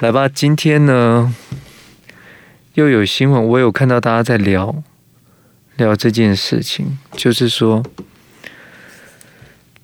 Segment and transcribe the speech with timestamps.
[0.00, 1.34] 来吧，今天呢
[2.74, 4.82] 又有新闻，我有看到大家在聊
[5.78, 7.82] 聊这件事情，就是说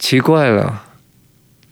[0.00, 0.82] 奇怪了，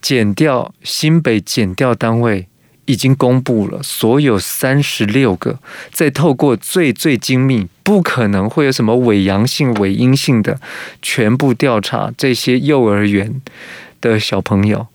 [0.01, 2.47] 减掉新北减掉单位
[2.85, 5.59] 已经公布了所有三十六个，
[5.91, 10.61] 在透过最最精密，不可能会有什么伪阳性、伪阴性的
[11.03, 13.43] 全部调查这些幼儿园
[14.01, 14.87] 的小朋友，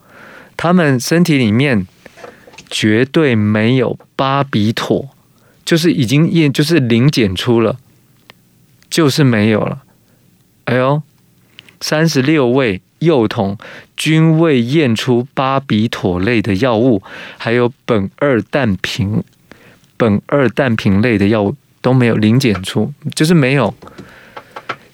[0.56, 1.86] 他们身体里面。
[2.76, 5.08] 绝对没有巴比妥，
[5.64, 7.76] 就是已经验，就是零检出了，
[8.90, 9.84] 就是没有了。
[10.64, 11.00] 哎呦，
[11.80, 13.56] 三十六位幼童
[13.96, 17.00] 均未验出巴比妥类的药物，
[17.38, 19.22] 还有苯二氮平、
[19.96, 23.72] 苯二氮平类的药物都没有零检出，就是没有。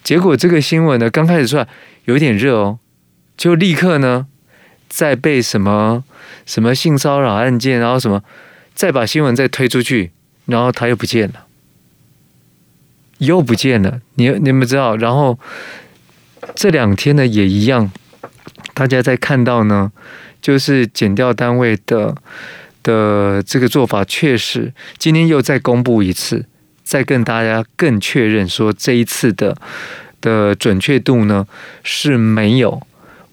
[0.05, 1.67] 结果这个新闻呢，刚开始出来
[2.05, 2.79] 有点热哦，
[3.39, 4.27] 就立刻呢。
[4.91, 6.03] 在被什么
[6.47, 8.23] 什么性骚扰案件，然后什么，
[8.75, 10.11] 再把新闻再推出去，
[10.47, 11.47] 然后他又不见了，
[13.19, 14.01] 又不见了。
[14.15, 14.97] 你你们知道？
[14.97, 15.39] 然后
[16.55, 17.91] 这两天呢也一样，
[18.75, 19.93] 大家在看到呢，
[20.41, 22.15] 就是减调单位的
[22.83, 26.47] 的这个做法，确实今天又再公布一次，
[26.83, 29.57] 再跟大家更确认说这一次的
[30.21, 31.47] 的准确度呢
[31.83, 32.83] 是没有。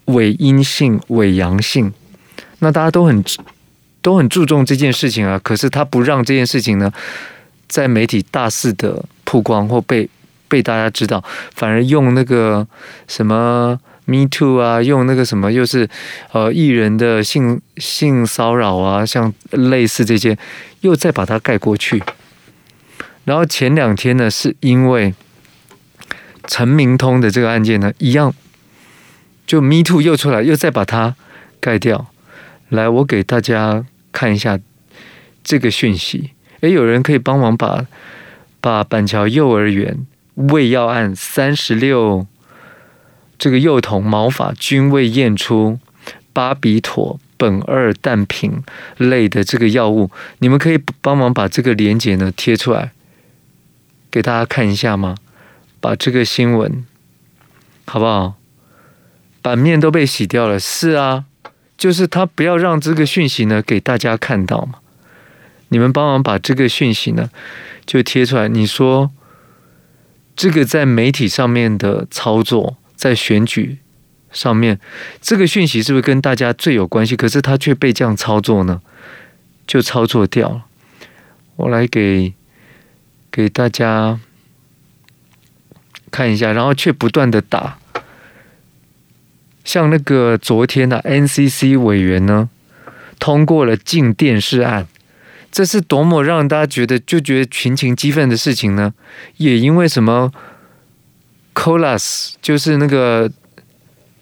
[0.08, 1.92] 伪阴性、伪阳性，
[2.60, 3.24] 那大家都很
[4.02, 5.38] 都很注重这件事情啊。
[5.42, 6.92] 可是他不让这件事情呢，
[7.68, 10.08] 在媒体大肆的曝光或被
[10.48, 11.22] 被大家知道，
[11.54, 12.66] 反而用那个
[13.06, 15.88] 什么 Me Too 啊，用那个什么又是
[16.32, 20.38] 呃艺人的性性骚扰啊，像类似这些，
[20.80, 22.02] 又再把它盖过去。
[23.24, 25.14] 然后前两天呢，是因为
[26.46, 28.34] 陈明通的这个案件呢，一样。
[29.46, 31.16] 就 Me Too 又出来，又再把它
[31.58, 32.06] 盖掉。
[32.68, 34.58] 来，我给大家看一下
[35.42, 36.32] 这个讯息。
[36.60, 37.86] 诶，有人可以帮忙把
[38.60, 42.26] 把板桥幼儿园喂药案三十六
[43.38, 45.78] 这个幼童毛发均未验出
[46.32, 48.62] 巴比妥、苯二氮平
[48.96, 50.10] 类的这个药物，
[50.40, 52.92] 你们可以帮忙把这个连接呢贴出来，
[54.10, 55.16] 给大家看一下吗？
[55.80, 56.84] 把这个新闻
[57.86, 58.34] 好不好？
[59.40, 61.24] 版面都被洗掉了，是啊，
[61.78, 64.80] 就是他不要让这个讯息呢给大家看到嘛。
[65.68, 67.30] 你们帮忙把这个讯息呢
[67.86, 68.48] 就贴出来。
[68.48, 69.10] 你说
[70.34, 73.78] 这个在媒体上面的操作，在选举
[74.32, 74.80] 上面，
[75.20, 77.16] 这个讯息是不是跟大家最有关系？
[77.16, 78.82] 可是他却被这样操作呢，
[79.66, 80.64] 就操作掉了。
[81.56, 82.34] 我来给
[83.30, 84.18] 给大家
[86.10, 87.78] 看一下，然后却不断的打。
[89.68, 92.48] 像那个昨天的、NCC 委员呢，
[93.18, 94.86] 通过了禁电视案，
[95.52, 98.94] 这是多么让大家觉得就觉得群情激愤的事情呢？
[99.36, 100.32] 也因为什么
[101.54, 103.30] ？Colas 就是那个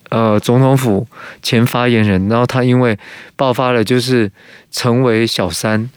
[0.09, 1.07] 呃总统府
[1.41, 2.99] 前发言人，然后他因为
[3.37, 4.29] 爆发了，就是
[4.73, 5.89] 成为小三，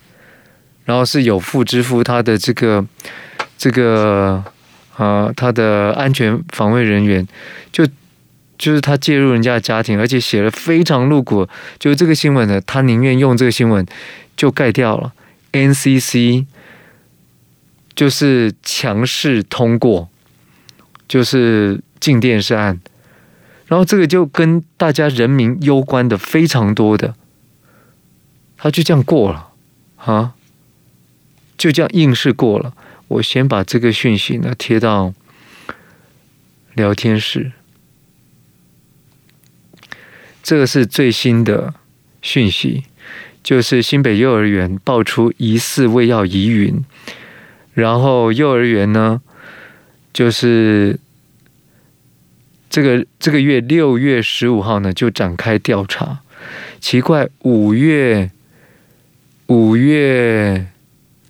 [0.84, 2.86] 然后是有妇之夫，他的这个
[3.58, 4.44] 这个
[4.96, 7.26] 啊、呃，他的安全防卫人员
[7.72, 7.84] 就。
[8.60, 11.48] 就是他介入人家的家庭，而且写了非常露骨。
[11.78, 13.86] 就这个新闻呢，他宁愿用这个新闻
[14.36, 15.14] 就盖掉了。
[15.52, 16.44] NCC
[17.94, 20.10] 就是强势通过，
[21.08, 22.78] 就是禁电视案。
[23.66, 27.14] 然后这个就跟大家人民攸关的非常多的，
[28.58, 29.48] 他就这样过了
[29.96, 30.34] 啊，
[31.56, 32.74] 就这样硬是过了。
[33.08, 35.14] 我先把这个讯息呢贴到
[36.74, 37.52] 聊天室。
[40.50, 41.72] 这个是最新的
[42.22, 42.82] 讯息，
[43.40, 46.84] 就是新北幼儿园爆出疑似喂药疑云，
[47.72, 49.22] 然后幼儿园呢，
[50.12, 50.98] 就是
[52.68, 56.18] 这个这个月六月十五号呢就展开调查，
[56.80, 58.32] 奇怪，五月
[59.46, 60.66] 五月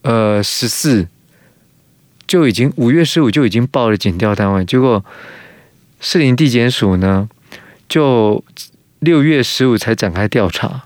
[0.00, 1.08] 呃十四
[2.26, 5.04] 就已经五月十五就已经报了检调单位，结果
[6.00, 7.28] 士林地检署呢
[7.86, 8.42] 就。
[9.00, 10.82] 六月十五才展开调查，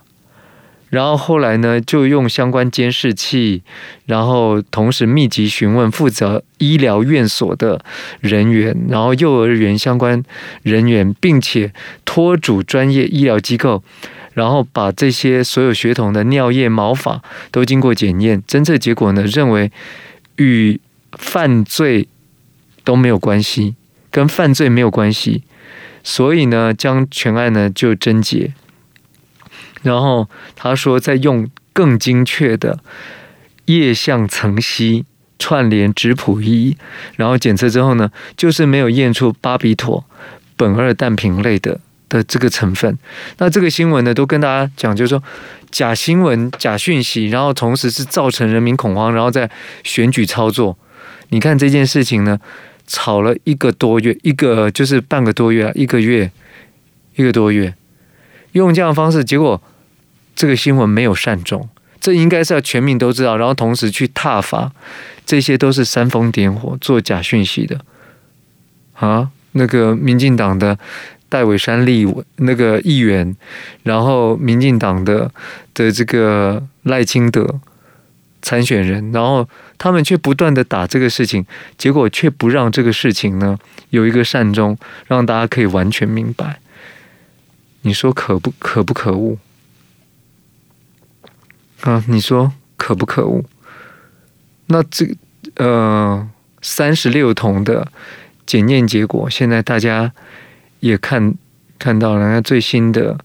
[0.88, 3.62] 然后后来呢，就用相关监视器，
[4.06, 7.84] 然后同时密集询问负责医疗院所的
[8.20, 10.22] 人员，然后幼儿园相关
[10.62, 11.72] 人员，并且
[12.04, 13.82] 托主专业医疗机构，
[14.34, 17.20] 然后把这些所有血统的尿液、毛发
[17.50, 19.72] 都经过检验，侦测结果呢，认为
[20.36, 20.80] 与
[21.18, 22.06] 犯罪
[22.84, 23.74] 都没有关系，
[24.12, 25.42] 跟犯罪没有关系。
[26.04, 28.52] 所以呢，将全案呢就侦结，
[29.82, 32.78] 然后他说再用更精确的
[33.64, 35.06] 液相层析
[35.38, 36.76] 串联质谱仪，
[37.16, 40.04] 然后检测之后呢，就是没有验出巴比妥
[40.56, 42.96] 苯二氮平类的的这个成分。
[43.38, 45.22] 那这个新闻呢，都跟大家讲，就是说
[45.70, 49.50] 假新闻、假讯息，然后同时是造成人民恐慌，然后再
[49.82, 50.76] 选举操作。
[51.30, 52.38] 你看这件事情呢，
[52.86, 56.30] 吵了一个多月，一个就是半个多月，一个月，
[57.16, 57.74] 一个多月，
[58.52, 59.60] 用这样的方式，结果
[60.34, 61.68] 这个新闻没有善终。
[62.00, 64.70] 这应该是要全民都知道，然后同时去挞伐，
[65.24, 67.80] 这些都是煽风点火、做假讯息的
[68.92, 69.30] 啊！
[69.52, 70.78] 那个民进党的
[71.30, 72.06] 戴伟山立
[72.36, 73.34] 那个议员，
[73.84, 75.32] 然后民进党的
[75.72, 77.58] 的这个赖清德
[78.44, 79.48] 参选人，然后
[79.78, 81.46] 他们却不断的打这个事情，
[81.78, 83.58] 结果却不让这个事情呢
[83.88, 84.76] 有一个善终，
[85.06, 86.60] 让大家可以完全明白。
[87.80, 89.38] 你说可不可不可恶？
[91.80, 93.42] 啊，你说可不可恶？
[94.66, 95.16] 那这
[95.56, 96.28] 呃
[96.60, 97.90] 三十六铜的
[98.44, 100.12] 检验结果，现在大家
[100.80, 101.34] 也看
[101.78, 103.18] 看到了，那最新的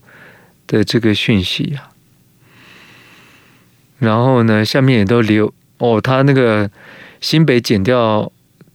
[0.66, 1.89] 的这个讯息啊。
[4.00, 6.70] 然后呢，下面也都留哦，他那个
[7.22, 8.32] 新北检调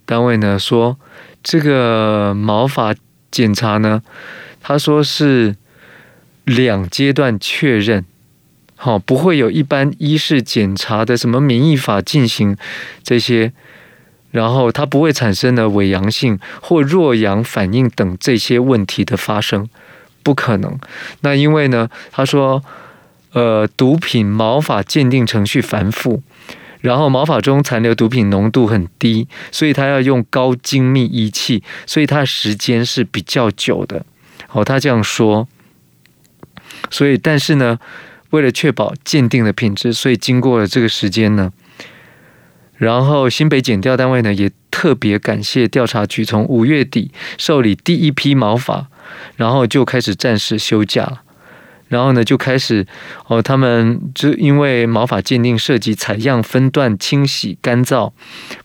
[0.07, 0.97] 单位呢说，
[1.43, 2.95] 这个毛发
[3.31, 4.03] 检查呢，
[4.61, 5.57] 他说是
[6.45, 8.05] 两阶段确认。
[8.77, 12.55] 好，不会有一般医事检查的什么免疫法进行
[13.03, 13.53] 这些，
[14.31, 19.71] 然后它不会产生的伪阳性或弱阳反应等这些问题的发生，
[20.23, 20.79] 不可能。
[21.21, 22.63] 那因为呢，他说，
[23.35, 26.23] 呃，毒品毛发鉴定程序繁复，
[26.81, 34.07] 然后毛发中残留毒品浓度很低，所以他要用高精密仪器，所以他时间是比较久的。
[34.53, 35.47] 哦，他这样说，
[36.91, 37.79] 所以但是呢。
[38.31, 41.53] 为了确保鉴定的品质，所以经过了这个时间呢，
[42.77, 48.89] 然后新北检调单位呢也特别感谢调查局，从五月底受理第一批毛发，
[49.37, 51.23] 然后就开始暂时休假了，
[51.89, 52.87] 然后呢就开始
[53.27, 58.13] 哦，他们就因为毛发鉴定涉及采样、分段、清洗、干燥、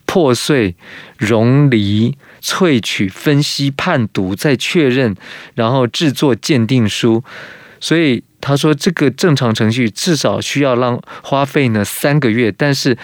[0.06, 0.74] 破碎、
[1.18, 5.14] 溶离、萃取、分析、判读、再确认，
[5.54, 7.22] 然后制作鉴定书，
[7.78, 8.22] 所以。
[8.42, 12.96] 他说：“这个正常程序至少需要让花费呢三个月，但是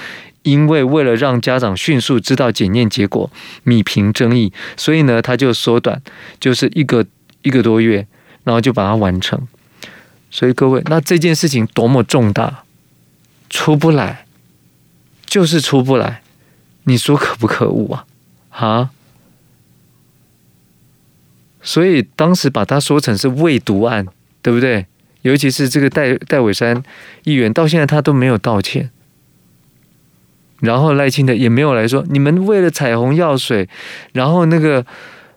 [0.45, 3.31] 因为为了让家长迅速知道检验结果，
[3.63, 6.01] 米平争议，所以呢他就缩短，
[6.41, 7.05] 就是一个
[7.43, 8.07] 一个多月，
[8.45, 9.39] 然后就把它完成。
[10.31, 12.65] 所以各位，那这件事情多么重大，
[13.49, 14.27] 出不来，
[15.25, 16.23] 就是出不来，
[16.85, 18.05] 你说可不可恶啊？
[18.51, 18.91] 啊？
[21.63, 24.07] 所以当时把它说成是未读案，
[24.43, 24.87] 对不对？”
[25.23, 26.81] 尤其是这个戴戴伟山
[27.25, 28.91] 议员，到现在他都没有道歉，
[30.61, 33.69] 然后赖清德也没有来说，你们为了彩虹药水，
[34.13, 34.87] 然后那个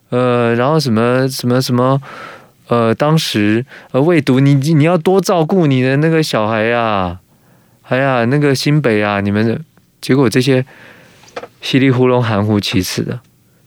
[0.10, 2.00] 呃，然后什么什么什么
[2.70, 7.20] 呃，当时呃未读，你你要多照顾你的那个小孩呀，
[7.84, 9.60] 哎呀，那个新北啊，你们的
[10.00, 10.64] 结果这些
[11.62, 13.22] 稀里糊涂、含糊其辞的，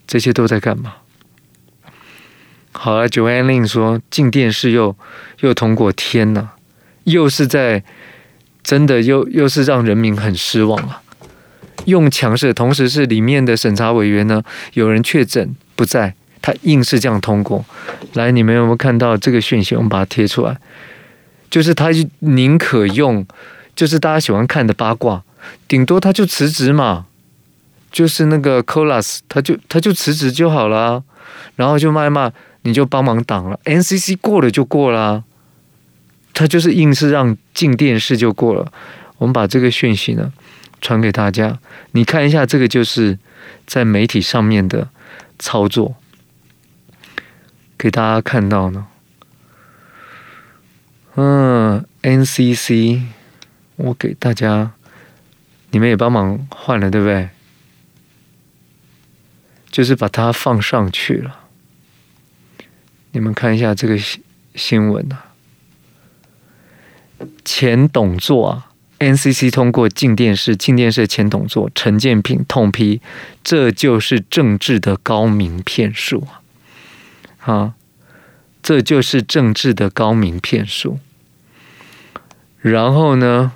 [0.07, 0.95] 这些都在干嘛？
[2.71, 4.97] 好了，Joanne Lin 说进电视又
[5.41, 6.51] 又通过，天呐，
[7.05, 7.83] 又是在
[8.63, 11.03] 真的又又是让人民很失望啊！
[11.87, 14.45] 用强势，同时是里面的审查委员呢，
[14.75, 17.65] 有人确诊不在，他硬是这样通过。
[18.15, 19.75] 来，你们有没有看到这个讯息？
[19.75, 20.59] 我们把它贴出来，
[21.49, 23.25] 就是他宁可用，
[23.75, 25.23] 就是大家喜欢看的八卦，
[25.67, 27.07] 顶多他就辞职嘛，
[27.91, 31.03] 就是那个 Colas，他就他就辞职就好了，
[31.57, 32.33] 然后就骂骂。
[32.65, 35.25] 你就帮忙挡了，NCC 过了就过了，
[36.33, 38.73] 他就是硬是让进电视就过了。
[39.19, 40.33] 我们把这个讯息呢
[40.81, 41.59] 传给大家，
[41.91, 43.19] 你看一下，这个就是
[43.67, 44.89] 在媒体上面的
[45.41, 45.97] 操作，
[47.83, 48.87] 给大家看到呢。
[51.17, 53.03] 嗯，NCC，
[53.75, 54.71] 我给大家，
[55.73, 57.31] 你们也帮忙换了，对不对？
[59.69, 61.41] 就是把它放上去了。
[63.11, 64.23] 你们看一下这个新
[64.55, 65.35] 新闻啊，
[67.45, 68.71] 前董座啊
[69.01, 73.03] ，NCC 通过静电视，静电视前董座陈建平痛批，
[73.43, 76.42] 这就是政治的高明骗术啊！
[77.45, 77.75] 啊，
[78.63, 80.99] 这就是政治的高明骗术。
[82.61, 83.53] 然后呢，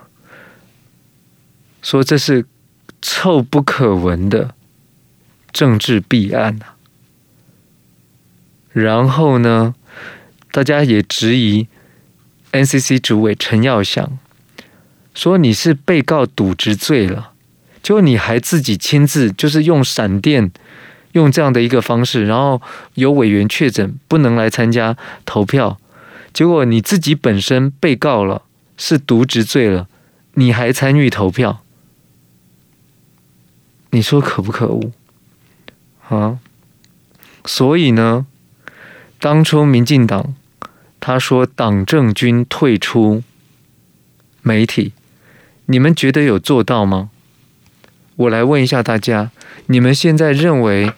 [1.80, 2.46] 说这是
[3.00, 4.54] 臭不可闻的
[5.52, 6.74] 政治弊案啊！
[8.72, 9.74] 然后呢，
[10.50, 11.68] 大家也质疑
[12.50, 14.18] NCC 主委陈耀祥
[15.14, 17.32] 说你是被告渎职罪了，
[17.82, 20.50] 就你还自己亲自就是用闪电，
[21.16, 22.60] 用这样的一个方式，然后
[22.94, 25.78] 有委员确诊不能来参加投票，
[26.32, 28.42] 结果你自己本身被告了
[28.76, 29.88] 是渎职罪了，
[30.34, 31.62] 你还参与投票，
[33.90, 34.92] 你说可不可恶
[36.08, 36.38] 啊？
[37.46, 38.26] 所以呢，
[39.18, 40.34] 当初民进党
[41.00, 43.22] 他说党政军退出
[44.42, 44.92] 媒体。
[45.68, 47.10] 你们觉得有做到吗？
[48.16, 49.30] 我来问一下大家：
[49.66, 50.92] 你们现在认为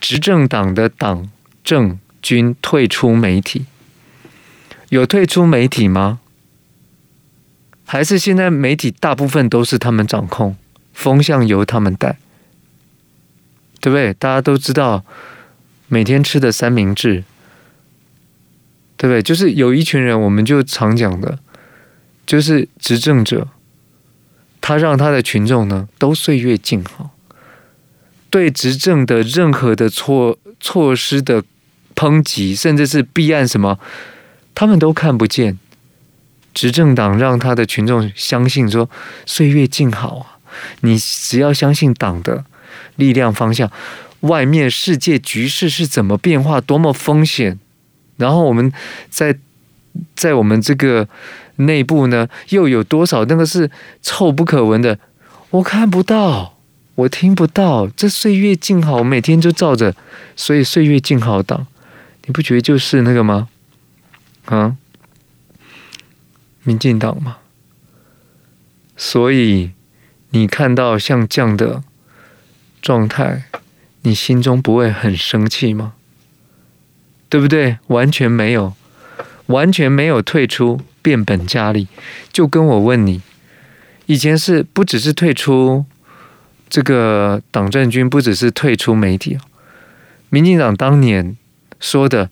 [0.00, 1.30] 执政党的党
[1.62, 3.66] 政军退出媒体，
[4.88, 6.20] 有退出媒体吗？
[7.84, 10.56] 还是现在媒体大部分都是他们掌控，
[10.94, 12.16] 风向由他们带，
[13.80, 14.14] 对不对？
[14.14, 15.04] 大家都知道
[15.88, 17.24] 每天吃的三明治，
[18.96, 19.22] 对不对？
[19.22, 21.38] 就是有一群人，我们就常讲的，
[22.24, 23.48] 就是执政者。
[24.62, 27.10] 他让他的群众呢都岁月静好，
[28.30, 31.42] 对执政的任何的措措施的
[31.96, 33.80] 抨击，甚至是弊案什么，
[34.54, 35.58] 他们都看不见。
[36.54, 38.88] 执政党让他的群众相信说
[39.26, 40.38] 岁月静好啊，
[40.82, 42.44] 你只要相信党的
[42.94, 43.68] 力量方向，
[44.20, 47.58] 外面世界局势是怎么变化，多么风险，
[48.16, 48.72] 然后我们
[49.10, 49.36] 在
[50.14, 51.08] 在我们这个。
[51.56, 54.98] 内部呢，又有多少那个是臭不可闻的？
[55.50, 56.58] 我看不到，
[56.94, 57.86] 我听不到。
[57.88, 59.94] 这岁月静好，我每天就照着，
[60.34, 61.66] 所以岁月静好党，
[62.24, 63.48] 你不觉得就是那个吗？
[64.46, 64.76] 啊，
[66.62, 67.38] 民进党吗？
[68.96, 69.72] 所以
[70.30, 71.82] 你看到像这样的
[72.80, 73.44] 状态，
[74.02, 75.94] 你心中不会很生气吗？
[77.28, 77.78] 对不对？
[77.88, 78.74] 完全没有，
[79.46, 80.80] 完全没有退出。
[81.02, 81.88] 变本加厉，
[82.32, 83.20] 就跟我问你，
[84.06, 85.84] 以前是不只是退出
[86.70, 89.36] 这个党政军，不只是退出媒体，
[90.30, 91.36] 民进党当年
[91.80, 92.30] 说的，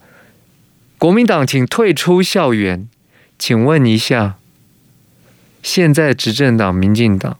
[0.97, 2.87] 国民党请退出校园，
[3.37, 4.37] 请问一下，
[5.61, 7.37] 现在执政党民进党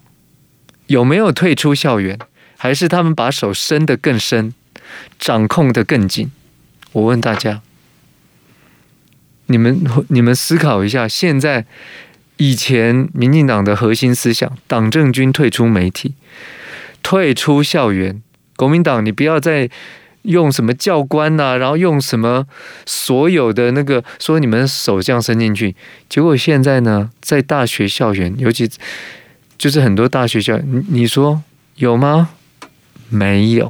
[0.87, 2.19] 有没有退出校园，
[2.57, 4.53] 还是他们把手伸得更深，
[5.17, 6.31] 掌控得更紧？
[6.91, 7.61] 我问大家。
[9.51, 11.65] 你们你们思考一下，现在
[12.37, 16.13] 以前民进党的核心思想，党政军退出媒体，
[17.03, 18.21] 退出校园，
[18.55, 19.69] 国民党你不要再
[20.23, 22.47] 用什么教官呐、然后用什么
[22.85, 25.75] 所有的那个说你们手这样伸进去，
[26.07, 28.69] 结果现在呢，在大学校园，尤其
[29.57, 31.43] 就是很多大学校，你你说
[31.75, 32.29] 有吗？
[33.09, 33.69] 没有。